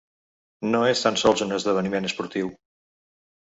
[0.75, 2.53] No és tan sols un esdeveniment esportiu.